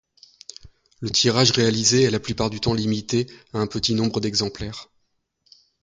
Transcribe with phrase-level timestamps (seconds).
[0.99, 4.89] Le tirage réalisé est la plupart du temps limité à un petit nombre d'exemplaires.